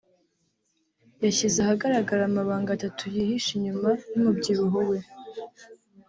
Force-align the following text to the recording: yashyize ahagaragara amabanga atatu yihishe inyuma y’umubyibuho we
yashyize 1.23 1.57
ahagaragara 1.61 2.21
amabanga 2.25 2.69
atatu 2.73 3.03
yihishe 3.15 3.49
inyuma 3.57 3.89
y’umubyibuho 4.11 4.79
we 4.89 4.97